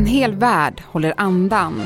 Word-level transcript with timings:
En 0.00 0.06
hel 0.06 0.34
värld 0.34 0.82
håller 0.86 1.14
andan. 1.16 1.82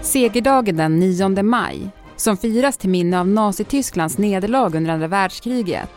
Segerdagen 0.00 0.76
den 0.76 0.98
9 0.98 1.42
maj, 1.42 1.88
som 2.16 2.36
firas 2.36 2.76
till 2.76 2.90
minne 2.90 3.20
av 3.20 3.28
Nazitysklands 3.28 4.18
nederlag 4.18 4.74
under 4.74 4.92
andra 4.92 5.08
världskriget, 5.08 5.90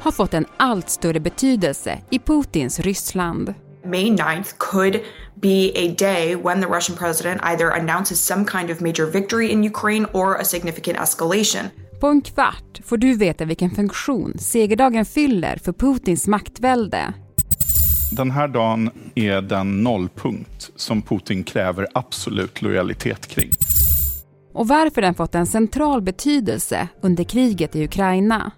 har 0.00 0.12
fått 0.12 0.34
en 0.34 0.46
allt 0.56 0.90
större 0.90 1.20
betydelse 1.20 1.98
i 2.10 2.18
Putins 2.18 2.80
Ryssland. 2.80 3.54
May 3.84 4.10
9th 4.10 4.54
could 4.58 5.00
be 5.34 5.72
a 5.74 5.94
day 5.98 6.36
when 6.36 6.60
the 6.60 6.68
Russian 6.68 6.96
president 6.96 7.40
either 7.44 7.70
announces 7.70 8.26
some 8.26 8.44
kind 8.44 8.70
of 8.70 8.80
major 8.80 9.10
victory 9.12 9.50
in 9.50 9.64
Ukraine 9.64 10.06
or 10.12 10.36
a 10.40 10.44
significant 10.44 10.98
escalation. 10.98 11.62
På 12.00 12.06
en 12.06 12.22
kvart 12.22 12.80
får 12.84 12.96
du 12.96 13.16
veta 13.16 13.44
vilken 13.44 13.70
funktion 13.70 14.38
segerdagen 14.38 15.04
fyller 15.04 15.56
för 15.56 15.72
Putins 15.72 16.26
maktvälde. 16.26 17.14
Den 18.10 18.30
här 18.30 18.48
dagen 18.48 18.90
är 19.14 19.42
den 19.42 19.82
nollpunkt 19.82 20.70
som 20.76 21.02
Putin 21.02 21.44
kräver 21.44 21.86
absolut 21.94 22.62
lojalitet 22.62 23.26
kring. 23.26 23.50
Och 24.54 24.68
varför 24.68 25.02
den 25.02 25.14
fått 25.14 25.34
en 25.34 25.46
central 25.46 26.02
betydelse 26.02 26.88
under 27.02 27.24
kriget 27.24 27.76
i 27.76 27.84
Ukraina. 27.84 28.52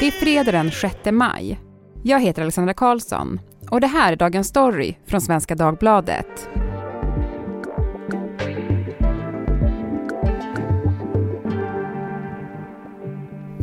Det 0.00 0.06
är 0.06 0.10
fredag 0.10 0.52
den 0.52 0.70
6 0.70 0.96
maj. 1.12 1.60
Jag 2.04 2.20
heter 2.20 2.42
Alexandra 2.42 2.74
Karlsson 2.74 3.40
och 3.70 3.80
det 3.80 3.86
här 3.86 4.12
är 4.12 4.16
Dagens 4.16 4.48
Story 4.48 4.96
från 5.06 5.20
Svenska 5.20 5.54
Dagbladet. 5.54 6.48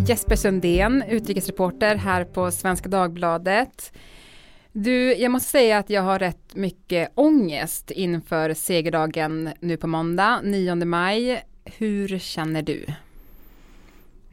Jesper 0.08 0.36
Sundén, 0.36 1.04
utrikesreporter 1.10 1.96
här 1.96 2.24
på 2.24 2.52
Svenska 2.52 2.90
Dagbladet. 2.90 3.94
Du, 4.72 5.14
jag 5.14 5.32
måste 5.32 5.50
säga 5.50 5.78
att 5.78 5.90
jag 5.90 6.02
har 6.02 6.20
rätt 6.20 6.56
mycket 6.56 7.12
ångest 7.16 7.92
inför 7.92 8.54
segerdagen 8.54 9.50
nu 9.60 9.78
på 9.78 9.88
måndag, 9.88 10.42
9 10.44 10.76
maj. 10.76 11.44
Hur 11.66 12.20
känner 12.20 12.62
du? 12.62 12.86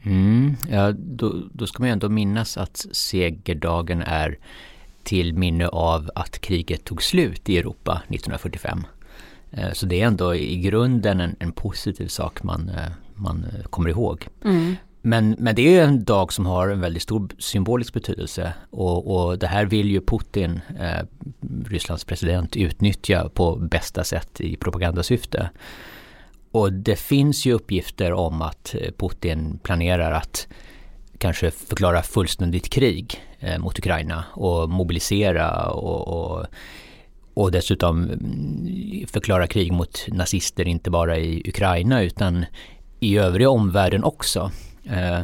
Mm, 0.03 0.55
ja, 0.69 0.91
då, 0.91 1.33
då 1.53 1.67
ska 1.67 1.83
man 1.83 1.89
ju 1.89 1.93
ändå 1.93 2.09
minnas 2.09 2.57
att 2.57 2.85
segerdagen 2.91 4.01
är 4.01 4.37
till 5.03 5.33
minne 5.33 5.67
av 5.67 6.11
att 6.15 6.39
kriget 6.39 6.83
tog 6.83 7.03
slut 7.03 7.49
i 7.49 7.57
Europa 7.57 8.01
1945. 8.07 8.83
Eh, 9.51 9.71
så 9.73 9.85
det 9.85 10.01
är 10.01 10.07
ändå 10.07 10.35
i 10.35 10.57
grunden 10.57 11.19
en, 11.19 11.35
en 11.39 11.51
positiv 11.51 12.07
sak 12.07 12.43
man, 12.43 12.69
eh, 12.69 12.91
man 13.15 13.43
eh, 13.43 13.63
kommer 13.63 13.89
ihåg. 13.89 14.27
Mm. 14.43 14.75
Men, 15.01 15.35
men 15.39 15.55
det 15.55 15.77
är 15.77 15.83
en 15.83 16.03
dag 16.03 16.33
som 16.33 16.45
har 16.45 16.69
en 16.69 16.81
väldigt 16.81 17.03
stor 17.03 17.29
symbolisk 17.37 17.93
betydelse 17.93 18.53
och, 18.69 19.15
och 19.15 19.39
det 19.39 19.47
här 19.47 19.65
vill 19.65 19.89
ju 19.89 20.01
Putin, 20.01 20.61
eh, 20.79 21.05
Rysslands 21.65 22.05
president, 22.05 22.55
utnyttja 22.55 23.29
på 23.29 23.55
bästa 23.55 24.03
sätt 24.03 24.41
i 24.41 24.55
propagandasyfte. 24.55 25.49
Och 26.51 26.73
det 26.73 26.95
finns 26.95 27.45
ju 27.45 27.53
uppgifter 27.53 28.13
om 28.13 28.41
att 28.41 28.75
eh, 28.75 28.91
Putin 28.97 29.59
planerar 29.63 30.11
att 30.11 30.47
kanske 31.17 31.51
förklara 31.51 32.03
fullständigt 32.03 32.69
krig 32.69 33.21
eh, 33.39 33.59
mot 33.59 33.79
Ukraina 33.79 34.23
och 34.33 34.69
mobilisera 34.69 35.69
och, 35.69 36.07
och, 36.07 36.45
och 37.33 37.51
dessutom 37.51 38.03
mm, 38.03 39.07
förklara 39.07 39.47
krig 39.47 39.71
mot 39.71 40.05
nazister 40.07 40.67
inte 40.67 40.89
bara 40.89 41.17
i 41.17 41.49
Ukraina 41.49 42.01
utan 42.01 42.45
i 42.99 43.17
övriga 43.17 43.49
omvärlden 43.49 44.03
också. 44.03 44.51
Eh, 44.83 45.19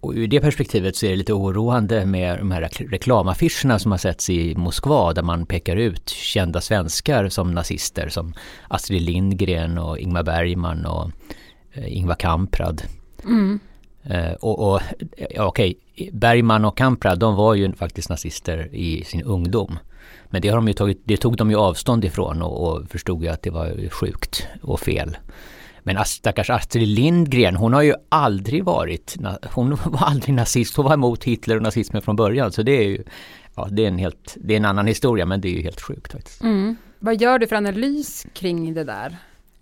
och 0.00 0.12
ur 0.12 0.26
det 0.26 0.40
perspektivet 0.40 0.96
så 0.96 1.06
är 1.06 1.10
det 1.10 1.16
lite 1.16 1.32
oroande 1.32 2.06
med 2.06 2.38
de 2.38 2.50
här 2.50 2.68
reklamaffischerna 2.90 3.78
som 3.78 3.90
har 3.90 3.98
setts 3.98 4.30
i 4.30 4.54
Moskva 4.54 5.12
där 5.12 5.22
man 5.22 5.46
pekar 5.46 5.76
ut 5.76 6.08
kända 6.08 6.60
svenskar 6.60 7.28
som 7.28 7.54
nazister 7.54 8.08
som 8.08 8.34
Astrid 8.68 9.02
Lindgren 9.02 9.78
och 9.78 9.98
Ingmar 9.98 10.22
Bergman 10.22 10.86
och 10.86 11.10
eh, 11.72 11.96
Ingvar 11.96 12.14
Kamprad. 12.14 12.82
Mm. 13.24 13.60
Eh, 14.04 14.32
och, 14.32 14.72
och 14.72 14.80
ja, 15.30 15.44
okej, 15.46 15.78
Bergman 16.12 16.64
och 16.64 16.76
Kamprad 16.76 17.18
de 17.18 17.34
var 17.34 17.54
ju 17.54 17.72
faktiskt 17.72 18.08
nazister 18.08 18.74
i 18.74 19.04
sin 19.04 19.22
ungdom. 19.22 19.78
Men 20.30 20.42
det, 20.42 20.48
har 20.48 20.56
de 20.56 20.68
ju 20.68 20.74
tagit, 20.74 21.02
det 21.04 21.16
tog 21.16 21.36
de 21.36 21.50
ju 21.50 21.56
avstånd 21.56 22.04
ifrån 22.04 22.42
och, 22.42 22.68
och 22.68 22.88
förstod 22.90 23.22
ju 23.22 23.28
att 23.28 23.42
det 23.42 23.50
var 23.50 23.88
sjukt 23.88 24.46
och 24.62 24.80
fel. 24.80 25.16
Men 25.94 26.04
stackars 26.04 26.50
Astrid 26.50 26.88
Lindgren, 26.88 27.56
hon 27.56 27.72
har 27.72 27.82
ju 27.82 27.94
aldrig 28.08 28.64
varit, 28.64 29.16
hon 29.44 29.70
var 29.84 30.06
aldrig 30.06 30.34
nazist, 30.34 30.76
hon 30.76 30.84
var 30.84 30.94
emot 30.94 31.24
Hitler 31.24 31.56
och 31.56 31.62
nazismen 31.62 32.02
från 32.02 32.16
början. 32.16 32.52
Så 32.52 32.62
det 32.62 32.72
är 32.72 32.88
ju, 32.88 33.02
ja 33.54 33.68
det 33.70 33.84
är 33.84 33.88
en 33.88 33.98
helt, 33.98 34.36
det 34.40 34.54
är 34.54 34.56
en 34.56 34.64
annan 34.64 34.86
historia 34.86 35.26
men 35.26 35.40
det 35.40 35.48
är 35.48 35.52
ju 35.52 35.62
helt 35.62 35.80
sjukt 35.80 36.12
faktiskt. 36.12 36.42
Mm. 36.42 36.76
Vad 36.98 37.20
gör 37.20 37.38
du 37.38 37.46
för 37.46 37.56
analys 37.56 38.26
kring 38.32 38.74
det 38.74 38.84
där? 38.84 39.16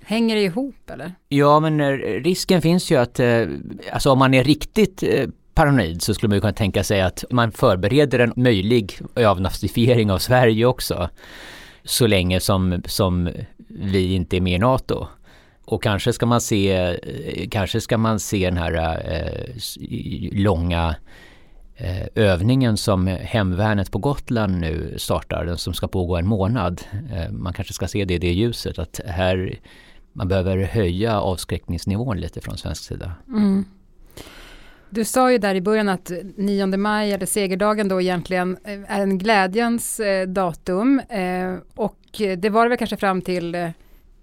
Hänger 0.05 0.37
det 0.37 0.43
ihop 0.43 0.91
eller? 0.91 1.13
Ja 1.29 1.61
men 1.61 1.81
eh, 1.81 1.91
risken 2.23 2.63
finns 2.63 2.91
ju 2.91 2.97
att, 2.97 3.21
eh, 3.21 3.47
alltså 3.93 4.11
om 4.11 4.19
man 4.19 4.35
är 4.35 4.45
riktigt 4.45 5.03
eh, 5.03 5.29
paranoid 5.55 6.03
så 6.03 6.15
skulle 6.15 6.29
man 6.29 6.37
ju 6.37 6.41
kunna 6.41 6.53
tänka 6.53 6.85
sig 6.85 7.01
att 7.01 7.25
man 7.31 7.53
förbereder 7.53 8.19
en 8.19 8.33
möjlig 8.37 8.99
avnazifiering 9.15 10.11
av 10.11 10.19
Sverige 10.19 10.67
också. 10.67 11.09
Så 11.85 12.07
länge 12.07 12.41
som, 12.41 12.83
som 12.87 13.31
vi 13.69 14.15
inte 14.15 14.37
är 14.37 14.41
med 14.41 14.53
i 14.53 14.59
NATO. 14.59 15.07
Och 15.67 15.83
kanske 15.83 16.13
ska 16.13 16.27
man 16.27 16.41
se, 16.41 16.73
eh, 16.73 17.49
kanske 17.51 17.81
ska 17.81 17.99
man 17.99 18.21
se 18.21 18.45
den 18.45 18.57
här 18.57 18.75
eh, 18.75 19.55
långa 20.33 20.97
eh, 21.77 22.07
övningen 22.15 22.77
som 22.77 23.07
hemvärnet 23.07 23.91
på 23.91 23.99
Gotland 23.99 24.61
nu 24.61 24.95
startar, 24.99 25.45
den 25.45 25.59
som 25.59 25.75
ska 25.75 25.89
pågå 25.89 26.17
en 26.17 26.27
månad. 26.27 26.83
Eh, 27.13 27.33
man 27.33 27.53
kanske 27.53 27.75
ska 27.75 27.89
se 27.89 28.05
det 28.05 28.15
i 28.15 28.19
det 28.19 28.33
ljuset 28.33 28.79
att 28.79 29.01
här 29.07 29.59
man 30.13 30.29
behöver 30.29 30.59
höja 30.59 31.21
avskräckningsnivån 31.21 32.21
lite 32.21 32.41
från 32.41 32.57
svensk 32.57 32.85
sida. 32.85 33.13
Mm. 33.29 33.65
Du 34.91 35.05
sa 35.05 35.33
ju 35.33 35.39
där 35.39 35.55
i 35.55 35.61
början 35.61 35.89
att 35.89 36.13
9 36.37 36.67
maj, 36.67 37.13
eller 37.13 37.27
segerdagen 37.27 37.89
då 37.89 38.01
egentligen, 38.01 38.57
eh, 38.65 38.97
är 38.97 39.01
en 39.01 39.19
glädjens 39.19 40.01
eh, 40.01 40.29
datum. 40.29 41.01
Och 41.75 42.01
det 42.39 42.51
var 42.51 42.63
det 42.63 42.69
väl 42.69 42.79
kanske 42.79 42.97
fram 42.97 43.23
till 43.23 43.73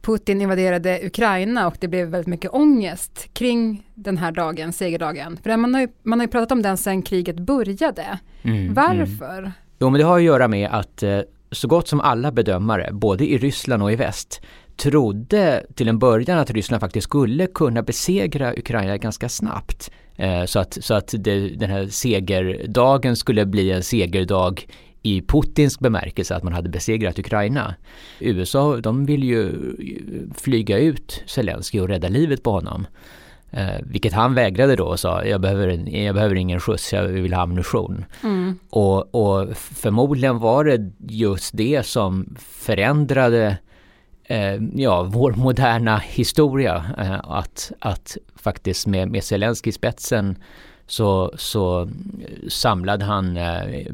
Putin 0.05 0.41
invaderade 0.41 0.99
Ukraina 1.03 1.67
och 1.67 1.75
det 1.79 1.87
blev 1.87 2.07
väldigt 2.07 2.27
mycket 2.27 2.53
ångest 2.53 3.29
kring 3.33 3.87
den 3.93 4.17
här 4.17 4.31
dagen, 4.31 4.73
segerdagen. 4.73 5.37
För 5.43 5.57
man 5.57 5.73
har 5.73 5.81
ju, 5.81 5.87
man 6.03 6.19
har 6.19 6.25
ju 6.25 6.31
pratat 6.31 6.51
om 6.51 6.61
den 6.61 6.77
sedan 6.77 7.01
kriget 7.01 7.39
började. 7.39 8.19
Mm, 8.43 8.73
Varför? 8.73 9.39
Mm. 9.39 9.51
Jo 9.79 9.89
men 9.89 9.99
det 9.99 10.05
har 10.05 10.17
att 10.17 10.23
göra 10.23 10.47
med 10.47 10.69
att 10.71 11.03
så 11.51 11.67
gott 11.67 11.87
som 11.87 12.01
alla 12.01 12.31
bedömare, 12.31 12.89
både 12.91 13.25
i 13.25 13.37
Ryssland 13.37 13.83
och 13.83 13.91
i 13.91 13.95
väst, 13.95 14.41
trodde 14.77 15.65
till 15.75 15.87
en 15.87 15.99
början 15.99 16.39
att 16.39 16.51
Ryssland 16.51 16.81
faktiskt 16.81 17.03
skulle 17.03 17.47
kunna 17.47 17.83
besegra 17.83 18.53
Ukraina 18.53 18.97
ganska 18.97 19.29
snabbt. 19.29 19.91
Eh, 20.15 20.45
så 20.45 20.59
att, 20.59 20.77
så 20.81 20.93
att 20.93 21.13
det, 21.17 21.49
den 21.49 21.69
här 21.69 21.87
segerdagen 21.87 23.15
skulle 23.15 23.45
bli 23.45 23.71
en 23.71 23.83
segerdag 23.83 24.67
i 25.03 25.21
Putins 25.21 25.79
bemärkelse 25.79 26.35
att 26.35 26.43
man 26.43 26.53
hade 26.53 26.69
besegrat 26.69 27.19
Ukraina. 27.19 27.75
USA 28.19 28.77
de 28.77 29.05
vill 29.05 29.23
ju 29.23 29.51
flyga 30.35 30.77
ut 30.77 31.23
Zelensky 31.25 31.79
och 31.79 31.87
rädda 31.87 32.09
livet 32.09 32.43
på 32.43 32.51
honom. 32.51 32.87
Eh, 33.51 33.81
vilket 33.83 34.13
han 34.13 34.33
vägrade 34.33 34.75
då 34.75 34.85
och 34.85 34.99
sa, 34.99 35.25
jag 35.25 35.41
behöver, 35.41 35.95
jag 35.97 36.15
behöver 36.15 36.35
ingen 36.35 36.59
skjuts, 36.59 36.93
jag 36.93 37.03
vill 37.03 37.33
ha 37.33 37.41
ammunition. 37.41 38.05
Mm. 38.23 38.59
Och, 38.69 39.15
och 39.15 39.57
förmodligen 39.57 40.39
var 40.39 40.63
det 40.63 40.91
just 40.99 41.57
det 41.57 41.85
som 41.85 42.35
förändrade 42.39 43.57
eh, 44.23 44.55
ja, 44.75 45.03
vår 45.03 45.31
moderna 45.31 45.97
historia. 45.97 46.85
Eh, 46.97 47.31
att, 47.31 47.71
att 47.79 48.17
faktiskt 48.35 48.87
med, 48.87 49.11
med 49.11 49.23
Zelensky 49.23 49.69
i 49.69 49.73
spetsen 49.73 50.35
så, 50.88 51.33
så 51.38 51.89
samlade 52.49 53.05
han 53.05 53.38
eh, 53.38 53.85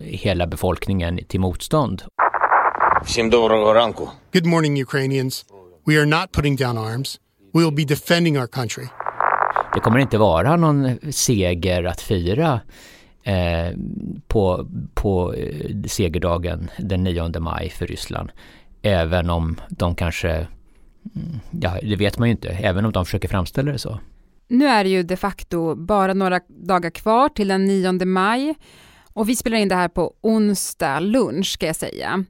hela 0.00 0.46
befolkningen 0.46 1.20
till 1.28 1.40
motstånd. 1.40 2.02
Good 4.32 4.46
morning 4.46 4.82
Ukrainians. 4.82 5.44
We 5.86 5.98
are 5.98 6.06
not 6.06 6.32
putting 6.32 6.56
down 6.56 6.78
arms. 6.78 7.20
We 7.54 7.64
will 7.64 7.74
be 7.74 7.84
defending 7.84 8.38
our 8.38 8.46
country. 8.46 8.86
Det 9.74 9.80
kommer 9.80 9.98
inte 9.98 10.18
vara 10.18 10.56
någon 10.56 11.12
seger 11.12 11.84
att 11.84 12.00
fira 12.00 12.60
eh, 13.22 13.76
på, 14.28 14.68
på 14.94 15.34
eh, 15.34 15.82
segerdagen 15.86 16.70
den 16.78 17.04
9 17.04 17.40
maj 17.40 17.70
för 17.70 17.86
Ryssland. 17.86 18.30
Även 18.82 19.30
om 19.30 19.60
de 19.68 19.94
kanske, 19.94 20.30
mm, 20.30 21.40
ja 21.50 21.78
det 21.82 21.96
vet 21.96 22.18
man 22.18 22.28
ju 22.28 22.32
inte, 22.32 22.48
även 22.48 22.84
om 22.84 22.92
de 22.92 23.04
försöker 23.04 23.28
framställa 23.28 23.72
det 23.72 23.78
så. 23.78 23.98
Nu 24.48 24.66
är 24.66 24.84
det 24.84 24.90
ju 24.90 25.02
de 25.02 25.16
facto 25.16 25.74
bara 25.74 26.14
några 26.14 26.40
dagar 26.48 26.90
kvar 26.90 27.28
till 27.28 27.48
den 27.48 27.64
9 27.64 27.92
maj 28.04 28.54
och 29.12 29.28
vi 29.28 29.36
spelar 29.36 29.56
in 29.58 29.68
det 29.68 29.74
här 29.74 29.88
på 29.88 30.14
onsdag 30.20 31.00
lunch 31.00 31.46
ska 31.46 31.66
jag 31.66 31.76
säga. 31.76 32.24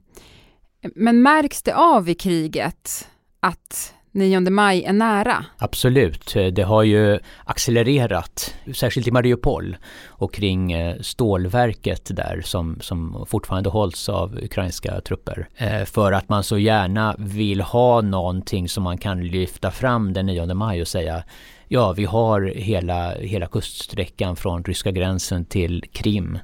Men 0.95 1.21
märks 1.21 1.61
det 1.63 1.75
av 1.75 2.09
i 2.09 2.15
kriget 2.15 3.07
att 3.39 3.93
9 4.19 4.39
maj 4.39 4.83
är 4.83 4.93
nära? 4.93 5.45
Absolut, 5.57 6.33
det 6.51 6.63
har 6.63 6.83
ju 6.83 7.19
accelererat, 7.45 8.55
särskilt 8.73 9.07
i 9.07 9.11
Mariupol 9.11 9.77
och 10.07 10.33
kring 10.33 10.71
eh, 10.71 10.99
stålverket 11.01 12.15
där 12.15 12.41
som, 12.45 12.77
som 12.81 13.25
fortfarande 13.29 13.69
hålls 13.69 14.09
av 14.09 14.39
ukrainska 14.43 15.01
trupper. 15.01 15.47
Eh, 15.57 15.85
för 15.85 16.11
att 16.11 16.29
man 16.29 16.43
så 16.43 16.57
gärna 16.57 17.15
vill 17.17 17.61
ha 17.61 18.01
någonting 18.01 18.69
som 18.69 18.83
man 18.83 18.97
kan 18.97 19.27
lyfta 19.27 19.71
fram 19.71 20.13
den 20.13 20.25
9 20.25 20.53
maj 20.53 20.81
och 20.81 20.87
säga 20.87 21.23
ja, 21.67 21.93
vi 21.93 22.05
har 22.05 22.41
hela, 22.41 23.15
hela 23.15 23.47
kuststräckan 23.47 24.35
från 24.35 24.63
ryska 24.63 24.91
gränsen 24.91 25.45
till 25.45 25.83
Krim 25.91 26.39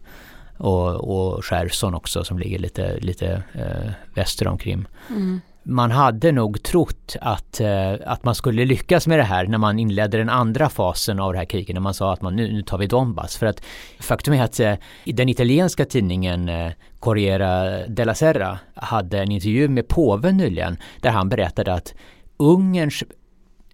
och, 0.58 0.96
och 0.96 1.46
Cherson 1.46 1.96
också 1.96 2.24
som 2.24 2.40
ligger 2.40 2.60
lite, 2.60 2.98
lite 3.00 3.44
eh, 3.54 3.92
väster 4.14 4.48
om 4.48 4.58
Krim. 4.58 4.88
Mm 5.10 5.42
man 5.68 5.92
hade 5.92 6.32
nog 6.32 6.64
trott 6.64 7.16
att, 7.22 7.60
eh, 7.60 7.94
att 8.06 8.24
man 8.24 8.36
skulle 8.36 8.66
lyckas 8.66 9.08
med 9.08 9.20
det 9.20 9.24
här 9.24 9.48
när 9.48 9.58
man 9.58 9.80
inledde 9.80 10.18
den 10.18 10.30
andra 10.30 10.70
fasen 10.70 11.20
av 11.20 11.34
det 11.34 11.40
här 11.40 11.46
kriget, 11.46 11.74
när 11.74 11.82
man 11.82 11.94
sa 11.94 12.14
att 12.14 12.22
man, 12.22 12.36
nu, 12.36 12.54
nu 12.54 12.62
tar 12.62 12.78
vi 12.78 12.88
Donbass. 12.88 13.38
För 13.38 13.46
att 13.46 13.62
faktum 14.00 14.34
är 14.34 14.44
att 14.44 14.60
eh, 14.60 14.74
den 15.06 15.30
italienska 15.30 15.86
tidningen 15.86 16.50
eh, 16.50 16.72
Corriera 17.00 17.80
della 17.88 18.14
Serra 18.14 18.60
hade 18.76 19.20
en 19.20 19.32
intervju 19.32 19.68
med 19.68 19.88
påven 19.88 20.38
nyligen 20.38 20.78
där 21.02 21.10
han 21.10 21.30
berättade 21.30 21.74
att 21.74 21.94
Ungerns 22.38 23.04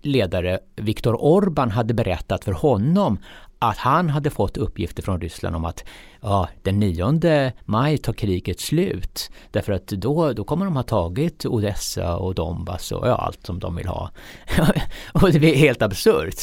ledare 0.02 0.60
Viktor 0.76 1.24
Orban 1.24 1.72
hade 1.72 1.94
berättat 1.94 2.44
för 2.46 2.52
honom 2.52 3.20
att 3.62 3.78
han 3.78 4.10
hade 4.10 4.30
fått 4.30 4.58
uppgifter 4.58 5.04
från 5.04 5.22
Ryssland 5.22 5.56
om 5.56 5.66
att 5.66 5.84
ja, 6.22 6.50
den 6.62 6.80
9 6.80 7.52
maj 7.66 7.98
tar 7.98 8.14
kriget 8.14 8.60
slut. 8.60 9.32
Därför 9.52 9.74
att 9.74 9.88
då, 9.88 10.34
då 10.34 10.44
kommer 10.44 10.66
de 10.66 10.76
ha 10.76 10.84
tagit 10.84 11.46
Odessa 11.46 12.16
och 12.16 12.36
Donbass 12.36 12.92
och 12.92 13.08
ja, 13.08 13.16
allt 13.16 13.46
som 13.46 13.60
de 13.60 13.76
vill 13.76 13.88
ha. 13.88 14.12
och 15.14 15.32
det 15.32 15.54
är 15.54 15.58
helt 15.58 15.82
absurt. 15.82 16.36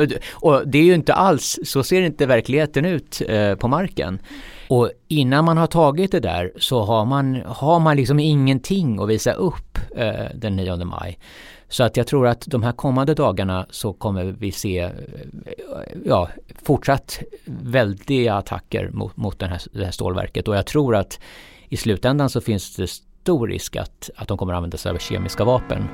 och 0.32 0.68
det 0.68 0.78
är 0.78 0.82
ju 0.82 0.94
inte 0.94 1.14
alls, 1.14 1.58
så 1.64 1.82
ser 1.82 2.02
inte 2.02 2.26
verkligheten 2.26 2.84
ut 2.84 3.22
eh, 3.28 3.54
på 3.54 3.68
marken. 3.68 4.18
Och 4.68 4.90
innan 5.08 5.44
man 5.44 5.56
har 5.56 5.66
tagit 5.66 6.12
det 6.12 6.20
där 6.20 6.52
så 6.58 6.82
har 6.82 7.04
man, 7.04 7.42
har 7.46 7.80
man 7.80 7.96
liksom 7.96 8.20
ingenting 8.20 9.02
att 9.02 9.08
visa 9.08 9.32
upp 9.32 9.78
eh, 9.96 10.24
den 10.34 10.56
9 10.56 10.76
maj. 10.76 11.18
Så 11.68 11.84
att 11.84 11.96
jag 11.96 12.06
tror 12.06 12.26
att 12.26 12.40
de 12.46 12.62
här 12.62 12.72
kommande 12.72 13.14
dagarna 13.14 13.66
så 13.70 13.92
kommer 13.92 14.24
vi 14.24 14.52
se 14.52 14.78
eh, 14.78 14.90
ja, 16.04 16.28
fortsatt 16.62 17.22
väldiga 17.44 18.34
attacker 18.34 18.90
mot, 18.90 19.16
mot 19.16 19.38
den 19.38 19.50
här, 19.50 19.62
det 19.72 19.84
här 19.84 19.90
stålverket 19.90 20.48
och 20.48 20.56
jag 20.56 20.66
tror 20.66 20.96
att 20.96 21.20
i 21.68 21.76
slutändan 21.76 22.30
så 22.30 22.40
finns 22.40 22.76
det 22.76 22.86
stor 22.86 23.48
risk 23.48 23.76
att, 23.76 24.10
att 24.16 24.28
de 24.28 24.38
kommer 24.38 24.52
att 24.52 24.56
använda 24.56 24.76
sig 24.76 24.92
av 24.92 24.98
kemiska 24.98 25.44
vapen. 25.44 25.88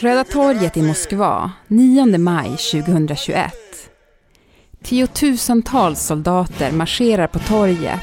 Röda 0.00 0.24
torget 0.24 0.76
i 0.76 0.82
Moskva, 0.82 1.52
9 1.68 2.18
maj 2.18 2.50
2021. 2.50 3.52
Tiotusentals 4.82 6.06
soldater 6.06 6.72
marscherar 6.72 7.26
på 7.26 7.38
torget 7.38 8.00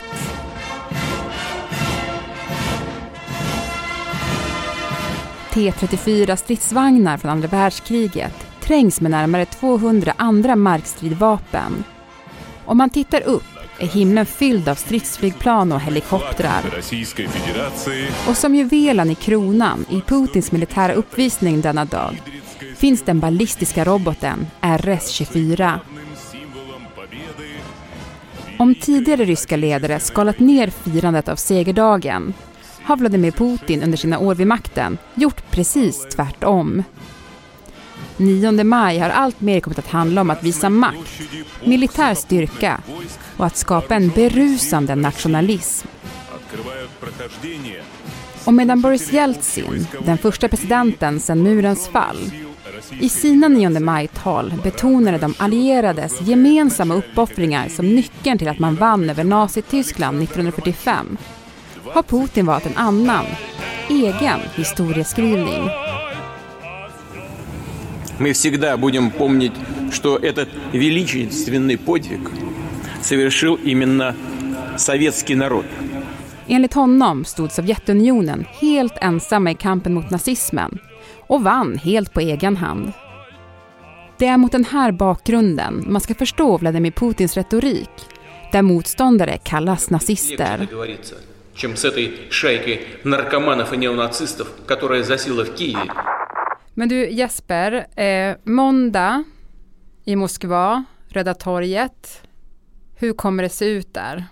T34 5.53 6.35
stridsvagnar 6.35 7.17
från 7.17 7.31
andra 7.31 7.47
världskriget 7.47 8.33
trängs 8.61 9.01
med 9.01 9.11
närmare 9.11 9.45
200 9.45 10.13
andra 10.17 10.55
markstridvapen. 10.55 11.83
Om 12.65 12.77
man 12.77 12.89
tittar 12.89 13.21
upp 13.21 13.43
är 13.79 13.87
himlen 13.87 14.25
fylld 14.25 14.69
av 14.69 14.75
stridsflygplan 14.75 15.71
och 15.71 15.81
helikoptrar. 15.81 16.63
Och 18.27 18.37
som 18.37 18.55
juvelen 18.55 19.09
i 19.09 19.15
kronan 19.15 19.85
i 19.89 20.01
Putins 20.01 20.51
militära 20.51 20.93
uppvisning 20.93 21.61
denna 21.61 21.85
dag 21.85 22.21
finns 22.77 23.01
den 23.01 23.19
ballistiska 23.19 23.85
roboten 23.85 24.47
RS-24. 24.61 25.79
Om 28.59 28.75
tidigare 28.75 29.25
ryska 29.25 29.57
ledare 29.57 29.99
skalat 29.99 30.39
ner 30.39 30.67
firandet 30.67 31.29
av 31.29 31.35
segerdagen 31.35 32.33
har 32.83 32.97
Vladimir 32.97 33.31
Putin 33.31 33.83
under 33.83 33.97
sina 33.97 34.19
år 34.19 34.35
vid 34.35 34.47
makten 34.47 34.97
gjort 35.15 35.51
precis 35.51 36.07
tvärtom. 36.15 36.83
9 38.17 38.63
maj 38.63 38.99
har 38.99 39.09
allt 39.09 39.41
mer 39.41 39.59
kommit 39.59 39.79
att 39.79 39.87
handla 39.87 40.21
om 40.21 40.29
att 40.29 40.43
visa 40.43 40.69
makt, 40.69 41.21
militär 41.65 42.13
styrka 42.13 42.81
och 43.37 43.45
att 43.45 43.57
skapa 43.57 43.95
en 43.95 44.09
berusande 44.09 44.95
nationalism. 44.95 45.87
Och 48.45 48.53
medan 48.53 48.81
Boris 48.81 49.13
Jeltsin, 49.13 49.87
den 50.05 50.17
första 50.17 50.47
presidenten 50.47 51.19
sedan 51.19 51.43
murens 51.43 51.87
fall, 51.87 52.31
i 52.99 53.09
sina 53.09 53.47
9 53.47 53.79
maj-tal 53.79 54.53
betonade 54.63 55.17
de 55.17 55.33
allierades 55.37 56.21
gemensamma 56.21 56.93
uppoffringar 56.95 57.69
som 57.69 57.95
nyckeln 57.95 58.37
till 58.37 58.47
att 58.47 58.59
man 58.59 58.75
vann 58.75 59.09
över 59.09 59.23
Nazityskland 59.23 60.23
1945 60.23 61.17
har 61.90 62.02
Putin 62.02 62.46
valt 62.46 62.66
en 62.66 62.76
annan, 62.76 63.24
egen 63.88 64.40
historieskrivning. 64.56 65.70
Мы 68.18 68.32
всегда 68.32 68.76
будем 68.76 69.10
помнить, 69.10 69.52
что 69.92 70.16
этот 70.16 70.48
величественный 70.72 71.76
подвиг 71.76 72.30
совершил 73.02 73.54
именно 73.56 74.14
советский 74.76 75.34
народ. 75.34 75.66
Enligt 76.48 76.74
honom 76.74 77.24
stod 77.24 77.52
Sovjetunionen 77.52 78.46
helt 78.60 78.94
ensamma 79.00 79.50
i 79.50 79.54
kampen 79.54 79.94
mot 79.94 80.10
nazismen 80.10 80.78
och 81.26 81.42
vann 81.42 81.78
helt 81.78 82.12
på 82.12 82.20
egen 82.20 82.56
hand. 82.56 82.92
Det 84.18 84.26
är 84.26 84.36
mot 84.36 84.52
den 84.52 84.64
här 84.64 84.92
bakgrunden 84.92 85.84
man 85.88 86.00
ska 86.00 86.14
förstå 86.14 86.58
Vladimir 86.58 86.90
Putins 86.90 87.36
retorik, 87.36 87.90
där 88.52 88.62
motståndare 88.62 89.38
kallas 89.38 89.90
nazister 89.90 90.68
чем 91.54 91.76
с 91.76 91.84
этой 91.84 92.12
шайкой 92.30 92.80
наркоманов 93.04 93.72
и 93.72 93.76
неонацистов, 93.76 94.48
которая 94.66 95.02
засела 95.02 95.44
в 95.44 95.54
Киеве. 95.54 95.90
Men 96.74 96.88
du 96.88 97.10
Jesper, 97.10 97.86
eh, 97.96 98.36
måndag 98.44 99.24
i 100.04 100.16
Moskva, 100.16 100.84
Röda 101.08 101.34
torget. 101.34 102.22
Hur 102.96 103.12
kommer 103.12 103.42
det 103.42 103.48
se 103.48 103.64
ut 103.64 103.94
där? 103.94 104.24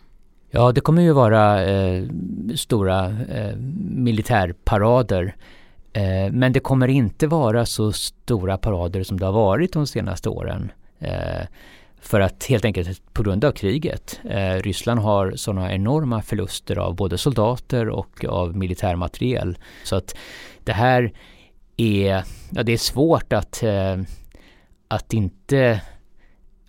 Ja, 0.50 0.72
det 0.72 0.80
kommer 0.80 1.02
ju 1.02 1.12
vara 1.12 1.64
eh, 1.64 2.04
stora 2.54 3.06
eh, 3.06 3.56
militärparader. 3.90 5.34
Eh, 5.92 6.32
men 6.32 6.52
det 6.52 6.60
kommer 6.60 6.88
inte 6.88 7.26
vara 7.26 7.66
så 7.66 7.92
stora 7.92 8.58
parader 8.58 9.02
som 9.02 9.20
det 9.20 9.26
har 9.26 9.32
varit 9.32 9.72
de 9.72 9.86
senaste 9.86 10.28
åren. 10.28 10.72
för 12.01 12.19
att 12.19 12.45
helt 12.45 12.65
enkelt 12.65 13.13
på 13.13 13.23
grund 13.23 13.45
av 13.45 13.51
kriget. 13.51 14.19
Eh, 14.23 14.53
Ryssland 14.53 14.99
har 14.99 15.31
sådana 15.35 15.73
enorma 15.73 16.21
förluster 16.21 16.77
av 16.77 16.95
både 16.95 17.17
soldater 17.17 17.89
och 17.89 18.25
av 18.25 18.57
militärmateriel. 18.57 19.57
Så 19.83 19.95
att 19.95 20.15
det 20.63 20.73
här 20.73 21.11
är, 21.77 22.23
ja, 22.49 22.63
det 22.63 22.71
är 22.71 22.77
svårt 22.77 23.33
att, 23.33 23.63
eh, 23.63 23.97
att 24.87 25.13
inte 25.13 25.81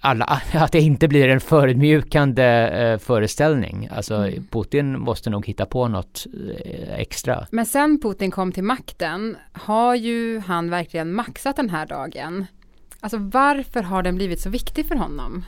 alla, 0.00 0.24
att 0.52 0.72
det 0.72 0.80
inte 0.80 1.08
blir 1.08 1.28
en 1.28 1.40
förödmjukande 1.40 2.44
eh, 2.44 2.98
föreställning. 2.98 3.88
Alltså 3.92 4.14
mm. 4.14 4.46
Putin 4.50 5.00
måste 5.00 5.30
nog 5.30 5.46
hitta 5.46 5.66
på 5.66 5.88
något 5.88 6.26
eh, 6.64 6.94
extra. 6.94 7.46
Men 7.50 7.66
sen 7.66 8.00
Putin 8.02 8.30
kom 8.30 8.52
till 8.52 8.64
makten 8.64 9.36
har 9.52 9.94
ju 9.94 10.38
han 10.38 10.70
verkligen 10.70 11.12
maxat 11.12 11.56
den 11.56 11.70
här 11.70 11.86
dagen. 11.86 12.46
Alltså 13.00 13.18
varför 13.18 13.82
har 13.82 14.02
den 14.02 14.16
blivit 14.16 14.40
så 14.40 14.50
viktig 14.50 14.86
för 14.86 14.94
honom? 14.94 15.44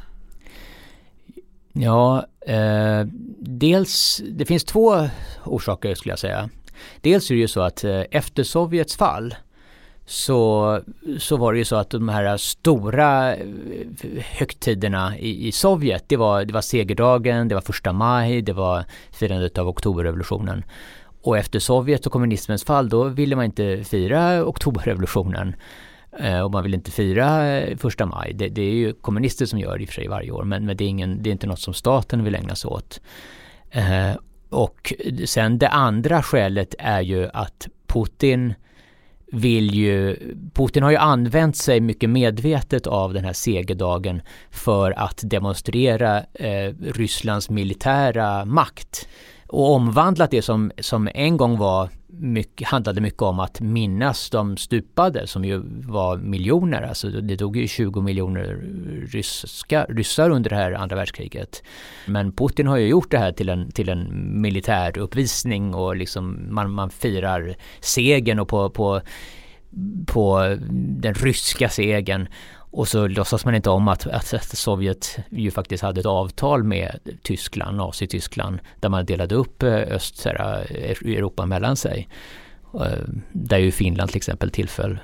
Ja, 1.72 2.26
eh, 2.46 3.06
dels, 3.40 4.22
det 4.30 4.44
finns 4.44 4.64
två 4.64 5.08
orsaker 5.44 5.94
skulle 5.94 6.12
jag 6.12 6.18
säga. 6.18 6.48
Dels 7.00 7.30
är 7.30 7.34
det 7.34 7.40
ju 7.40 7.48
så 7.48 7.60
att 7.60 7.84
eh, 7.84 8.02
efter 8.10 8.42
Sovjets 8.42 8.96
fall 8.96 9.34
så, 10.06 10.80
så 11.18 11.36
var 11.36 11.52
det 11.52 11.58
ju 11.58 11.64
så 11.64 11.76
att 11.76 11.90
de 11.90 12.08
här 12.08 12.36
stora 12.36 13.34
eh, 13.36 13.46
högtiderna 14.20 15.18
i, 15.18 15.48
i 15.48 15.52
Sovjet, 15.52 16.04
det 16.06 16.16
var, 16.16 16.44
det 16.44 16.52
var 16.52 16.60
segerdagen, 16.60 17.48
det 17.48 17.54
var 17.54 17.62
första 17.62 17.92
maj, 17.92 18.42
det 18.42 18.52
var 18.52 18.84
firandet 19.12 19.58
av 19.58 19.68
oktoberrevolutionen. 19.68 20.64
Och 21.22 21.38
efter 21.38 21.58
Sovjet 21.58 22.06
och 22.06 22.12
kommunismens 22.12 22.64
fall 22.64 22.88
då 22.88 23.04
ville 23.04 23.36
man 23.36 23.44
inte 23.44 23.84
fira 23.84 24.44
oktoberrevolutionen. 24.44 25.54
Eh, 26.18 26.40
och 26.40 26.50
man 26.50 26.62
vill 26.62 26.74
inte 26.74 26.90
fira 26.90 27.58
eh, 27.58 27.76
första 27.76 28.06
maj. 28.06 28.32
Det, 28.34 28.48
det, 28.48 28.62
är 28.62 28.74
ju 28.74 28.92
kommunister 28.92 29.46
som 29.46 29.58
gör 29.58 29.78
det 29.78 29.82
i 29.82 29.84
och 29.84 29.88
för 29.88 29.94
sig 29.94 30.08
varje 30.08 30.30
år 30.30 30.44
men, 30.44 30.66
men 30.66 30.76
det, 30.76 30.84
är 30.84 30.88
ingen, 30.88 31.22
det 31.22 31.30
är 31.30 31.32
inte 31.32 31.46
något 31.46 31.60
som 31.60 31.74
staten 31.74 32.24
vill 32.24 32.34
ägna 32.34 32.54
sig 32.54 32.68
åt. 32.68 33.00
Eh, 33.70 34.12
och 34.48 34.92
sen 35.24 35.58
det 35.58 35.68
andra 35.68 36.22
skälet 36.22 36.74
är 36.78 37.00
ju 37.00 37.28
att 37.32 37.68
Putin 37.86 38.54
vill 39.32 39.74
ju, 39.74 40.16
Putin 40.54 40.82
har 40.82 40.90
ju 40.90 40.96
använt 40.96 41.56
sig 41.56 41.80
mycket 41.80 42.10
medvetet 42.10 42.86
av 42.86 43.14
den 43.14 43.24
här 43.24 43.32
segerdagen 43.32 44.22
för 44.50 44.90
att 44.98 45.20
demonstrera 45.22 46.18
eh, 46.34 46.74
Rysslands 46.80 47.50
militära 47.50 48.44
makt 48.44 49.08
och 49.52 49.74
omvandlat 49.74 50.30
det 50.30 50.42
som, 50.42 50.72
som 50.78 51.08
en 51.14 51.36
gång 51.36 51.58
var 51.58 51.88
mycket, 52.06 52.68
handlade 52.68 53.00
mycket 53.00 53.22
om 53.22 53.40
att 53.40 53.60
minnas 53.60 54.30
de 54.30 54.56
stupade 54.56 55.26
som 55.26 55.44
ju 55.44 55.62
var 55.86 56.16
miljoner. 56.16 56.82
Alltså 56.82 57.08
det 57.08 57.36
dog 57.36 57.56
ju 57.56 57.68
20 57.68 58.00
miljoner 58.00 58.44
ryska, 59.12 59.86
ryssar 59.88 60.30
under 60.30 60.50
det 60.50 60.56
här 60.56 60.72
andra 60.72 60.96
världskriget. 60.96 61.62
Men 62.06 62.32
Putin 62.32 62.66
har 62.66 62.76
ju 62.76 62.88
gjort 62.88 63.10
det 63.10 63.18
här 63.18 63.32
till 63.32 63.48
en, 63.48 63.70
till 63.70 63.88
en 63.88 64.40
militär 64.40 64.98
uppvisning 64.98 65.74
och 65.74 65.96
liksom 65.96 66.54
man, 66.54 66.70
man 66.70 66.90
firar 66.90 67.56
segern 67.80 68.38
och 68.38 68.48
på, 68.48 68.70
på, 68.70 69.00
på 70.06 70.56
den 70.70 71.14
ryska 71.14 71.68
segern. 71.68 72.28
Och 72.72 72.88
så 72.88 73.06
låtsas 73.06 73.44
man 73.44 73.54
inte 73.54 73.70
om 73.70 73.88
att, 73.88 74.06
att, 74.06 74.56
Sovjet 74.56 75.18
ju 75.30 75.50
faktiskt 75.50 75.82
hade 75.82 76.00
ett 76.00 76.06
avtal 76.06 76.64
med 76.64 76.98
Tyskland, 77.22 77.76
Nazityskland, 77.76 78.58
där 78.80 78.88
man 78.88 79.06
delade 79.06 79.34
upp 79.34 79.62
eh, 79.62 79.72
östra 79.72 80.64
eh, 80.64 80.90
Europa 80.90 81.46
mellan 81.46 81.76
sig. 81.76 82.08
Eh, 82.74 82.98
där 83.32 83.58
ju 83.58 83.70
Finland 83.70 84.10
till 84.10 84.16
exempel 84.16 84.50
tillföll 84.50 84.98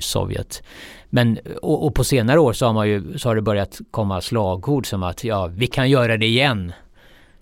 Sovjet. 0.00 0.62
Men 1.10 1.38
och, 1.62 1.86
och, 1.86 1.94
på 1.94 2.04
senare 2.04 2.40
år 2.40 2.52
så 2.52 2.66
har, 2.66 2.72
man 2.72 2.88
ju, 2.88 3.18
så 3.18 3.28
har 3.28 3.36
det 3.36 3.42
börjat 3.42 3.80
komma 3.90 4.20
slagord 4.20 4.86
som 4.86 5.02
att 5.02 5.24
ja, 5.24 5.46
vi 5.46 5.66
kan 5.66 5.90
göra 5.90 6.16
det 6.16 6.26
igen. 6.26 6.72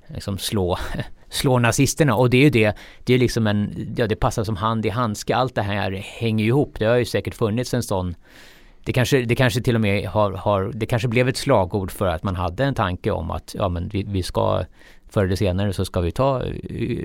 Liksom 0.06 0.38
slå, 0.38 0.78
slå 1.28 1.58
nazisterna 1.58 2.14
och 2.14 2.30
det 2.30 2.36
är 2.36 2.42
ju 2.42 2.50
det, 2.50 2.76
det 3.04 3.14
är 3.14 3.18
liksom 3.18 3.46
en, 3.46 3.94
ja 3.96 4.06
det 4.06 4.16
passar 4.16 4.44
som 4.44 4.56
hand 4.56 4.86
i 4.86 4.88
handske. 4.88 5.36
Allt 5.36 5.54
det 5.54 5.62
här 5.62 5.92
hänger 5.92 6.44
ju 6.44 6.48
ihop. 6.48 6.78
Det 6.78 6.84
har 6.84 6.96
ju 6.96 7.04
säkert 7.04 7.34
funnits 7.34 7.74
en 7.74 7.82
sån 7.82 8.14
det 8.84 8.92
kanske, 8.92 9.22
det 9.22 9.34
kanske 9.34 9.60
till 9.60 9.74
och 9.74 9.80
med 9.80 10.08
har, 10.08 10.32
har, 10.32 10.70
det 10.74 10.86
kanske 10.86 11.08
blev 11.08 11.28
ett 11.28 11.36
slagord 11.36 11.90
för 11.90 12.06
att 12.06 12.22
man 12.22 12.36
hade 12.36 12.64
en 12.64 12.74
tanke 12.74 13.10
om 13.10 13.30
att 13.30 13.54
ja, 13.58 13.68
men 13.68 13.88
vi, 13.88 14.02
vi 14.02 14.22
ska 14.22 14.64
förr 15.08 15.24
eller 15.24 15.36
senare 15.36 15.72
så 15.72 15.84
ska 15.84 16.00
vi 16.00 16.10
ta 16.12 16.42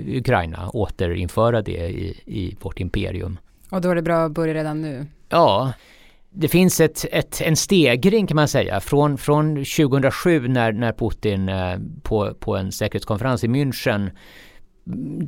Ukraina, 0.07 0.69
återinföra 0.69 1.61
det 1.61 1.89
i, 1.89 2.21
i 2.25 2.57
vårt 2.61 2.79
imperium. 2.79 3.37
Och 3.69 3.81
då 3.81 3.89
är 3.89 3.95
det 3.95 4.01
bra 4.01 4.25
att 4.25 4.31
börja 4.31 4.53
redan 4.53 4.81
nu? 4.81 5.05
Ja, 5.29 5.73
det 6.29 6.47
finns 6.47 6.79
ett, 6.79 7.05
ett, 7.11 7.41
en 7.41 7.55
stegring 7.55 8.27
kan 8.27 8.35
man 8.35 8.47
säga 8.47 8.79
från, 8.79 9.17
från 9.17 9.55
2007 9.55 10.47
när, 10.47 10.71
när 10.71 10.93
Putin 10.93 11.49
eh, 11.49 11.77
på, 12.03 12.33
på 12.39 12.57
en 12.57 12.71
säkerhetskonferens 12.71 13.43
i 13.43 13.47
München 13.47 14.09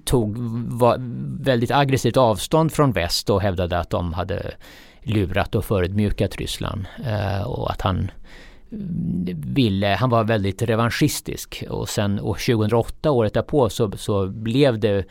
tog 0.05 0.37
var, 0.67 0.97
väldigt 1.43 1.71
aggressivt 1.71 2.17
avstånd 2.17 2.71
från 2.71 2.91
väst 2.91 3.29
och 3.29 3.41
hävdade 3.41 3.79
att 3.79 3.89
de 3.89 4.13
hade 4.13 4.53
lurat 5.03 5.55
och 5.55 5.65
förödmjukat 5.65 6.35
Ryssland 6.35 6.85
eh, 7.05 7.41
och 7.41 7.71
att 7.71 7.81
han 7.81 8.11
ville, 9.35 9.87
han 9.87 10.09
var 10.09 10.23
väldigt 10.23 10.61
revanschistisk 10.61 11.63
och 11.69 11.89
sen 11.89 12.19
och 12.19 12.39
2008 12.39 13.11
året 13.11 13.33
därpå 13.33 13.69
så, 13.69 13.91
så 13.97 14.27
blev 14.27 14.79
det 14.79 15.05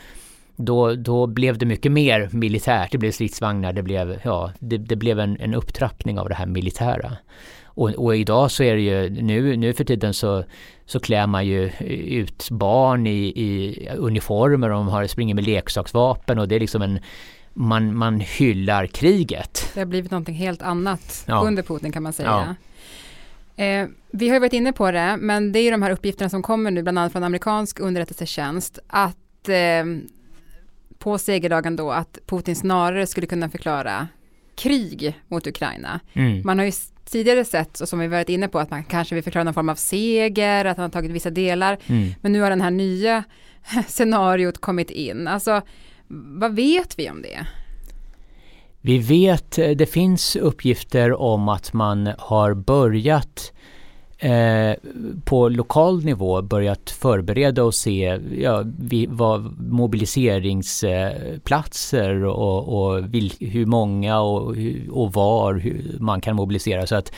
då, 0.56 0.94
då 0.94 1.26
blev 1.26 1.58
det 1.58 1.66
mycket 1.66 1.92
mer 1.92 2.28
militärt, 2.32 2.92
det 2.92 2.98
blev 2.98 3.12
stridsvagnar, 3.12 3.72
det 3.72 3.82
blev, 3.82 4.20
ja, 4.24 4.52
det, 4.58 4.76
det 4.76 4.96
blev 4.96 5.20
en, 5.20 5.40
en 5.40 5.54
upptrappning 5.54 6.18
av 6.18 6.28
det 6.28 6.34
här 6.34 6.46
militära. 6.46 7.16
Och, 7.64 7.90
och, 7.90 8.16
idag 8.16 8.50
så 8.50 8.62
är 8.62 8.74
det 8.74 8.80
ju, 8.80 9.10
nu, 9.22 9.56
nu 9.56 9.72
för 9.72 9.84
tiden 9.84 10.14
så, 10.14 10.44
så 10.86 11.00
klär 11.00 11.26
man 11.26 11.46
ju 11.46 11.70
ut 12.18 12.50
barn 12.50 13.06
i, 13.06 13.18
i 13.26 13.88
uniformer 13.96 14.70
och 14.70 14.76
de 14.76 14.88
har, 14.88 15.06
springer 15.06 15.34
med 15.34 15.44
leksaksvapen 15.44 16.38
och 16.38 16.48
det 16.48 16.54
är 16.54 16.60
liksom 16.60 16.82
en 16.82 16.98
man, 17.58 17.96
man 17.96 18.20
hyllar 18.20 18.86
kriget. 18.86 19.70
Det 19.74 19.80
har 19.80 19.86
blivit 19.86 20.10
någonting 20.10 20.34
helt 20.34 20.62
annat 20.62 21.24
ja. 21.26 21.42
under 21.46 21.62
Putin 21.62 21.92
kan 21.92 22.02
man 22.02 22.12
säga. 22.12 22.56
Ja. 23.56 23.64
Eh, 23.64 23.88
vi 24.10 24.28
har 24.28 24.34
ju 24.34 24.40
varit 24.40 24.52
inne 24.52 24.72
på 24.72 24.90
det, 24.90 25.16
men 25.16 25.52
det 25.52 25.58
är 25.58 25.62
ju 25.62 25.70
de 25.70 25.82
här 25.82 25.90
uppgifterna 25.90 26.28
som 26.28 26.42
kommer 26.42 26.70
nu, 26.70 26.82
bland 26.82 26.98
annat 26.98 27.12
från 27.12 27.24
amerikansk 27.24 27.80
underrättelsetjänst, 27.80 28.78
att 28.86 29.48
eh, 29.48 29.84
på 30.98 31.18
segerdagen 31.18 31.76
då, 31.76 31.90
att 31.90 32.18
Putin 32.26 32.56
snarare 32.56 33.06
skulle 33.06 33.26
kunna 33.26 33.50
förklara 33.50 34.08
krig 34.54 35.20
mot 35.28 35.46
Ukraina. 35.46 36.00
Mm. 36.12 36.42
Man 36.44 36.58
har 36.58 36.66
ju 36.66 36.72
tidigare 37.04 37.44
sett, 37.44 37.80
och 37.80 37.88
som 37.88 37.98
vi 37.98 38.06
varit 38.06 38.28
inne 38.28 38.48
på, 38.48 38.58
att 38.58 38.70
man 38.70 38.84
kanske 38.84 39.14
vill 39.14 39.24
förklara 39.24 39.44
någon 39.44 39.54
form 39.54 39.68
av 39.68 39.74
seger, 39.74 40.64
att 40.64 40.76
han 40.76 40.82
har 40.82 40.90
tagit 40.90 41.10
vissa 41.10 41.30
delar, 41.30 41.78
mm. 41.86 42.14
men 42.20 42.32
nu 42.32 42.40
har 42.40 42.50
den 42.50 42.60
här 42.60 42.70
nya 42.70 43.24
scenariot 43.88 44.58
kommit 44.58 44.90
in. 44.90 45.28
Alltså, 45.28 45.62
vad 46.10 46.54
vet 46.54 46.98
vi 46.98 47.10
om 47.10 47.22
det? 47.22 47.46
Vi 48.80 48.98
vet, 48.98 49.58
eh, 49.58 49.70
det 49.70 49.86
finns 49.86 50.36
uppgifter 50.36 51.20
om 51.20 51.48
att 51.48 51.72
man 51.72 52.10
har 52.18 52.54
börjat 52.54 53.52
eh, 54.18 54.72
på 55.24 55.48
lokal 55.48 56.04
nivå 56.04 56.42
börjat 56.42 56.90
förbereda 56.90 57.64
och 57.64 57.74
se 57.74 58.18
ja, 58.38 58.64
vi, 58.78 59.06
vad 59.10 59.60
mobiliseringsplatser 59.60 62.24
och, 62.24 62.88
och 62.88 63.14
vil, 63.14 63.32
hur 63.40 63.66
många 63.66 64.20
och, 64.20 64.56
och 64.90 65.12
var 65.12 65.54
hur 65.54 65.96
man 66.00 66.20
kan 66.20 66.36
mobilisera. 66.36 66.86
Så 66.86 66.96
att 66.96 67.12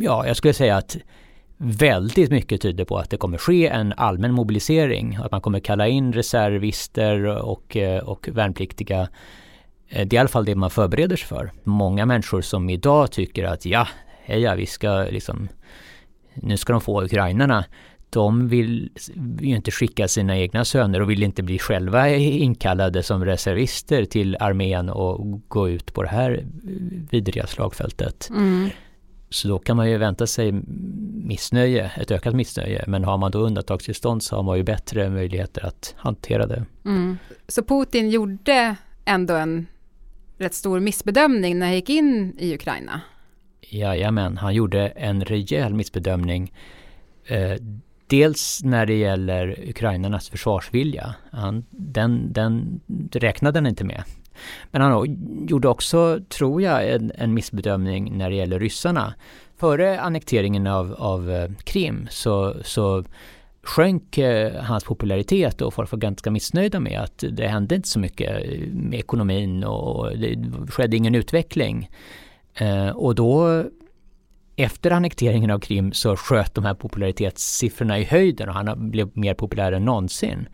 ja, 0.00 0.26
jag 0.26 0.36
skulle 0.36 0.54
säga 0.54 0.76
att 0.76 0.96
väldigt 1.62 2.30
mycket 2.30 2.60
tyder 2.62 2.84
på 2.84 2.98
att 2.98 3.10
det 3.10 3.16
kommer 3.16 3.38
ske 3.38 3.68
en 3.68 3.92
allmän 3.96 4.32
mobilisering. 4.32 5.18
Att 5.22 5.32
man 5.32 5.40
kommer 5.40 5.60
kalla 5.60 5.88
in 5.88 6.12
reservister 6.12 7.24
och, 7.26 7.76
eh, 7.76 8.02
och 8.02 8.28
värnpliktiga. 8.32 9.08
Eh, 9.88 10.06
det 10.06 10.14
är 10.14 10.14
i 10.14 10.18
alla 10.18 10.28
fall 10.28 10.44
det 10.44 10.54
man 10.54 10.70
förbereder 10.70 11.16
sig 11.16 11.28
för. 11.28 11.50
Många 11.64 12.06
människor 12.06 12.40
som 12.40 12.70
idag 12.70 13.12
tycker 13.12 13.44
att 13.44 13.66
ja, 13.66 13.88
heja, 14.24 14.54
vi 14.54 14.66
ska 14.66 15.06
liksom, 15.10 15.48
nu 16.34 16.56
ska 16.56 16.72
de 16.72 16.80
få 16.80 17.02
ukrainarna. 17.04 17.64
De 18.10 18.48
vill 18.48 18.90
ju 19.40 19.56
inte 19.56 19.70
skicka 19.70 20.08
sina 20.08 20.38
egna 20.38 20.64
söner 20.64 21.02
och 21.02 21.10
vill 21.10 21.22
inte 21.22 21.42
bli 21.42 21.58
själva 21.58 22.08
inkallade 22.16 23.02
som 23.02 23.24
reservister 23.24 24.04
till 24.04 24.36
armén 24.40 24.88
och 24.88 25.40
gå 25.48 25.68
ut 25.68 25.94
på 25.94 26.02
det 26.02 26.08
här 26.08 26.44
vidriga 27.10 27.46
slagfältet. 27.46 28.28
Mm. 28.30 28.70
Så 29.30 29.48
då 29.48 29.58
kan 29.58 29.76
man 29.76 29.90
ju 29.90 29.98
vänta 29.98 30.26
sig 30.26 30.52
missnöje, 31.24 31.90
ett 31.96 32.10
ökat 32.10 32.34
missnöje. 32.34 32.84
Men 32.86 33.04
har 33.04 33.18
man 33.18 33.30
då 33.30 33.38
undantagstillstånd 33.38 34.22
så 34.22 34.36
har 34.36 34.42
man 34.42 34.56
ju 34.56 34.62
bättre 34.62 35.10
möjligheter 35.10 35.66
att 35.66 35.94
hantera 35.98 36.46
det. 36.46 36.64
Mm. 36.84 37.18
Så 37.48 37.62
Putin 37.62 38.10
gjorde 38.10 38.76
ändå 39.04 39.34
en 39.34 39.66
rätt 40.38 40.54
stor 40.54 40.80
missbedömning 40.80 41.58
när 41.58 41.66
han 41.66 41.74
gick 41.74 41.90
in 41.90 42.36
i 42.38 42.54
Ukraina? 42.54 43.00
Jajamän, 43.60 44.36
han 44.36 44.54
gjorde 44.54 44.88
en 44.88 45.24
rejäl 45.24 45.74
missbedömning. 45.74 46.52
Eh, 47.26 47.54
dels 48.06 48.60
när 48.64 48.86
det 48.86 48.94
gäller 48.94 49.68
ukrainarnas 49.68 50.28
försvarsvilja. 50.28 51.14
Han, 51.32 51.64
den, 51.70 52.32
den 52.32 52.80
räknade 53.12 53.58
han 53.58 53.66
inte 53.66 53.84
med. 53.84 54.04
Men 54.70 54.82
han 54.82 55.18
gjorde 55.48 55.68
också, 55.68 56.20
tror 56.28 56.62
jag, 56.62 56.90
en, 56.90 57.12
en 57.14 57.34
missbedömning 57.34 58.18
när 58.18 58.30
det 58.30 58.36
gäller 58.36 58.58
ryssarna. 58.58 59.14
Före 59.56 60.00
annekteringen 60.00 60.66
av, 60.66 60.94
av 60.98 61.30
eh, 61.30 61.50
Krim 61.64 62.06
så, 62.10 62.54
så 62.62 63.04
sjönk 63.62 64.18
eh, 64.18 64.62
hans 64.62 64.84
popularitet 64.84 65.60
och 65.60 65.74
folk 65.74 65.92
var 65.92 65.98
ganska 65.98 66.30
missnöjda 66.30 66.80
med 66.80 67.00
att 67.00 67.24
det 67.30 67.46
hände 67.46 67.74
inte 67.74 67.88
så 67.88 67.98
mycket 67.98 68.44
eh, 68.44 68.60
med 68.72 68.98
ekonomin 68.98 69.64
och 69.64 70.18
det 70.18 70.36
skedde 70.68 70.96
ingen 70.96 71.14
utveckling. 71.14 71.90
Eh, 72.54 72.88
och 72.88 73.14
då 73.14 73.64
efter 74.56 74.90
annekteringen 74.90 75.50
av 75.50 75.58
Krim 75.58 75.92
så 75.92 76.16
sköt 76.16 76.54
de 76.54 76.64
här 76.64 76.74
popularitetssiffrorna 76.74 77.98
i 77.98 78.04
höjden 78.04 78.48
och 78.48 78.54
han 78.54 78.90
blev 78.90 79.10
mer 79.14 79.34
populär 79.34 79.72
än 79.72 79.84
någonsin. 79.84 80.48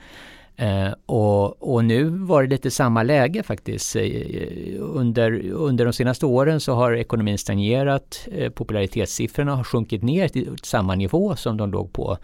Eh, 0.59 0.93
och, 1.07 1.75
och, 1.75 1.85
nu 1.85 2.05
var 2.05 2.43
det 2.43 2.49
lite 2.49 2.71
samma 2.71 3.03
läge 3.03 3.43
faktiskt. 3.43 3.97
Eh, 3.97 4.03
eh, 4.03 4.77
under, 4.81 5.51
under 5.51 5.85
de 5.85 5.93
senaste 5.93 6.27
åren 6.27 6.61
så 6.61 6.75
har 6.75 6.93
ekonomin 6.93 7.39
stagnerat, 7.39 8.29
eh, 8.33 8.51
popularitetssiffrorna 8.51 9.55
har 9.55 9.65
sjunkit 9.65 10.03
ner 10.03 10.29
till 10.29 10.57
samma 10.63 10.95
nivå 10.95 11.37
som 11.37 11.57
de 11.57 11.71
låg 11.71 11.93
på 11.93 12.19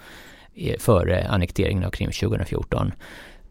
eh, 0.55 0.79
före 0.79 1.29
annekteringen 1.29 1.85
av 1.85 1.91
Krim 1.91 2.11
2014. 2.11 2.93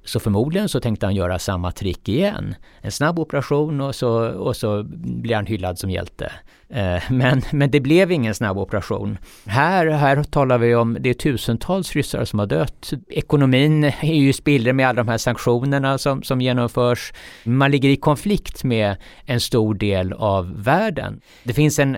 Så 0.03 0.20
förmodligen 0.20 0.70
så 0.70 0.79
tänkte 0.79 1.05
han 1.05 1.15
göra 1.15 1.39
samma 1.39 1.72
trick 1.72 2.10
igen. 2.10 2.55
En 2.81 2.91
snabb 2.91 3.20
operation 3.20 3.81
och 3.81 3.96
så, 3.96 4.27
och 4.27 4.55
så 4.55 4.84
blir 4.93 5.36
han 5.36 5.46
hyllad 5.46 5.79
som 5.79 5.89
hjälte. 5.89 6.31
Eh, 6.70 7.01
men, 7.10 7.41
men 7.51 7.72
det 7.72 7.79
blev 7.79 8.12
ingen 8.12 8.36
snabb 8.36 8.58
operation. 8.58 9.17
Här, 9.46 9.88
här 9.88 10.24
talar 10.24 10.58
vi 10.58 10.75
om, 10.75 10.98
det 11.00 11.10
är 11.10 11.13
tusentals 11.13 11.93
ryssar 11.93 12.25
som 12.25 12.39
har 12.39 12.46
dött. 12.46 12.93
Ekonomin 13.10 13.84
är 13.84 14.15
ju 14.15 14.34
spillror 14.34 14.74
med 14.74 14.88
alla 14.88 15.03
de 15.03 15.08
här 15.08 15.17
sanktionerna 15.17 15.98
som, 15.98 16.24
som 16.24 16.41
genomförs. 16.41 17.13
Man 17.43 17.72
ligger 17.72 17.89
i 17.89 17.96
konflikt 17.96 18.63
med 18.63 18.96
en 19.25 19.39
stor 19.39 19.74
del 19.74 20.13
av 20.13 20.63
världen. 20.63 21.22
Det 21.43 21.53
finns 21.53 21.79
en 21.79 21.98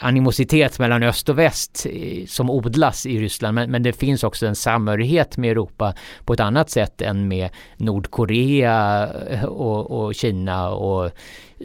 animositet 0.00 0.78
mellan 0.78 1.02
öst 1.02 1.28
och 1.28 1.38
väst 1.38 1.86
eh, 1.90 2.26
som 2.26 2.50
odlas 2.50 3.06
i 3.06 3.18
Ryssland 3.18 3.54
men, 3.54 3.70
men, 3.70 3.82
det 3.82 3.92
finns 3.92 4.24
också 4.24 4.46
en 4.46 4.56
samhörighet 4.56 5.36
med 5.36 5.50
Europa 5.50 5.94
på 6.24 6.32
ett 6.32 6.40
annat 6.40 6.70
sätt 6.70 7.02
än 7.02 7.28
med 7.28 7.50
Nordkorea 7.76 9.08
eh, 9.30 9.44
och, 9.44 9.90
och 9.90 10.14
Kina 10.14 10.70
och 10.70 11.10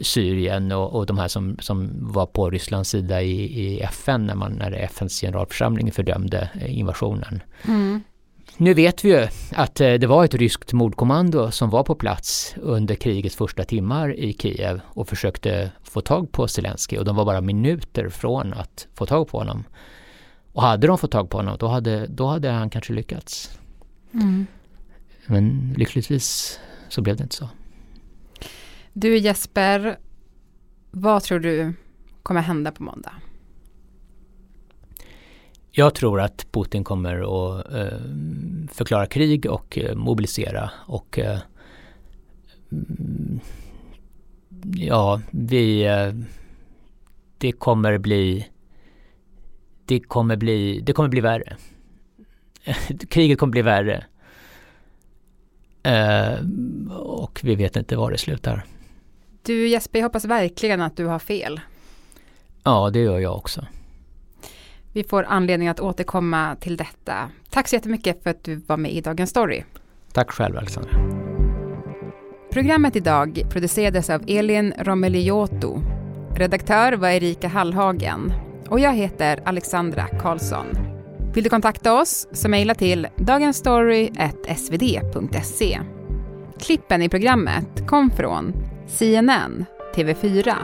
Syrien 0.02 0.72
och, 0.72 0.94
och 0.94 1.06
de 1.06 1.18
här 1.18 1.28
som, 1.28 1.56
som 1.60 1.90
var 2.00 2.26
på 2.26 2.50
Rysslands 2.50 2.90
sida 2.90 3.22
i, 3.22 3.42
i 3.42 3.80
FN 3.80 4.26
när, 4.26 4.34
man, 4.34 4.52
när 4.52 4.72
FNs 4.72 5.20
generalförsamling 5.20 5.92
fördömde 5.92 6.50
eh, 6.60 6.78
invasionen. 6.78 7.42
Mm 7.68 8.02
nu 8.56 8.74
vet 8.74 9.04
vi 9.04 9.08
ju 9.08 9.28
att 9.52 9.80
eh, 9.80 9.94
det 9.94 10.06
var 10.06 10.24
ett 10.24 10.34
ryskt 10.34 10.72
mordkommando 10.72 11.50
som 11.50 11.70
var 11.70 11.82
på 11.82 11.94
plats 11.94 12.54
under 12.56 12.94
krigets 12.94 13.36
första 13.36 13.64
timmar 13.64 14.14
i 14.14 14.32
Kiev 14.32 14.80
och 14.84 15.08
försökte 15.08 15.72
få 15.82 16.00
tag 16.00 16.32
på 16.32 16.48
Zelensky 16.48 16.98
och 16.98 17.04
de 17.04 17.16
var 17.16 17.24
bara 17.24 17.40
minuter 17.40 18.08
från 18.08 18.52
att 18.52 18.86
få 18.94 19.06
tag 19.06 19.28
på 19.28 19.38
honom. 19.38 19.64
Och 20.52 20.62
hade 20.62 20.86
de 20.86 20.98
fått 20.98 21.10
tag 21.10 21.30
på 21.30 21.36
honom 21.36 21.56
då 21.60 21.66
hade, 21.66 22.06
då 22.06 22.26
hade 22.26 22.50
han 22.50 22.70
kanske 22.70 22.92
lyckats. 22.92 23.58
Mm. 24.14 24.46
Men 25.26 25.74
lyckligtvis 25.76 26.60
så 26.88 27.02
blev 27.02 27.16
det 27.16 27.22
inte 27.22 27.36
så. 27.36 27.48
Du 28.92 29.18
Jesper, 29.18 29.98
vad 30.90 31.22
tror 31.22 31.38
du 31.38 31.74
kommer 32.22 32.40
hända 32.40 32.72
på 32.72 32.82
måndag? 32.82 33.12
Jag 35.74 35.94
tror 35.94 36.20
att 36.20 36.46
Putin 36.52 36.84
kommer 36.84 37.16
att 37.16 37.72
eh, 37.72 37.98
förklara 38.72 39.06
krig 39.06 39.50
och 39.50 39.78
eh, 39.78 39.96
mobilisera 39.96 40.70
och 40.86 41.18
eh, 41.18 41.38
ja, 44.74 45.20
vi 45.30 45.88
det 47.38 47.52
kommer 47.52 47.98
bli 47.98 48.48
det 49.84 50.00
kommer 50.00 50.36
bli, 50.36 50.80
det 50.80 50.92
kommer 50.92 51.08
bli 51.08 51.20
värre. 51.20 51.56
Kriget 53.08 53.38
kommer 53.38 53.50
bli 53.50 53.62
värre. 53.62 54.04
Och 56.90 57.40
vi 57.42 57.54
vet 57.54 57.76
inte 57.76 57.96
var 57.96 58.10
det 58.10 58.18
slutar. 58.18 58.64
Du 59.42 59.68
Jesper, 59.68 59.98
jag 59.98 60.06
hoppas 60.06 60.24
verkligen 60.24 60.80
att 60.80 60.96
du 60.96 61.06
har 61.06 61.18
fel. 61.18 61.60
Ja, 62.62 62.90
det 62.90 62.98
gör 62.98 63.18
jag 63.18 63.36
också. 63.36 63.66
Vi 64.92 65.04
får 65.04 65.22
anledning 65.22 65.68
att 65.68 65.80
återkomma 65.80 66.56
till 66.60 66.76
detta. 66.76 67.30
Tack 67.50 67.68
så 67.68 67.76
jättemycket 67.76 68.22
för 68.22 68.30
att 68.30 68.44
du 68.44 68.54
var 68.54 68.76
med 68.76 68.92
i 68.92 69.00
Dagens 69.00 69.30
Story. 69.30 69.62
Tack 70.12 70.30
själv 70.30 70.56
Alexandra. 70.56 70.90
Programmet 72.52 72.96
idag 72.96 73.42
producerades 73.50 74.10
av 74.10 74.22
Elin 74.26 74.74
Romeliotto. 74.78 75.80
Redaktör 76.36 76.92
var 76.92 77.08
Erika 77.08 77.48
Hallhagen. 77.48 78.32
Och 78.68 78.80
jag 78.80 78.94
heter 78.94 79.40
Alexandra 79.44 80.06
Karlsson. 80.06 80.66
Vill 81.34 81.44
du 81.44 81.50
kontakta 81.50 82.00
oss 82.00 82.28
så 82.32 82.48
mejla 82.48 82.74
till 82.74 83.08
dagensstory.svd.se. 83.16 85.80
Klippen 86.60 87.02
i 87.02 87.08
programmet 87.08 87.86
kom 87.86 88.10
från 88.10 88.52
CNN, 88.86 89.64
TV4, 89.94 90.54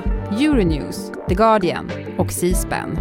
Euronews, 0.41 1.13
The 1.29 1.35
Guardian 1.35 1.91
och 2.19 2.33
C-SPAN. 2.33 2.99